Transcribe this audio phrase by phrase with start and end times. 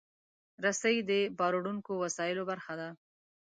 [0.65, 2.89] رسۍ د باروړونکو وسایلو برخه ده.